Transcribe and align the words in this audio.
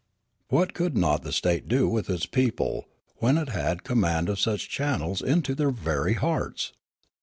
What 0.47 0.73
could 0.73 0.97
not 0.97 1.21
the 1.21 1.31
state 1.31 1.67
do 1.67 1.87
with 1.87 2.09
its 2.09 2.25
people, 2.25 2.87
when 3.17 3.37
it 3.37 3.49
had 3.49 3.83
command 3.83 4.29
of 4.29 4.39
such 4.39 4.67
channels 4.67 5.21
into 5.21 5.53
their 5.53 5.69
very 5.69 6.15
hearts 6.15 6.73